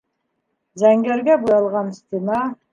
[0.85, 2.45] Зәңгәргә буялған стена